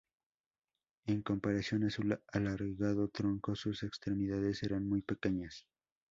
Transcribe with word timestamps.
En 1.05 1.21
comparación 1.21 1.83
a 1.83 1.91
su 1.91 2.01
alargado 2.33 3.09
tronco, 3.09 3.53
sus 3.55 3.83
extremidades 3.83 4.63
eran 4.63 4.89
muy 4.89 5.03
pequeñas. 5.03 5.67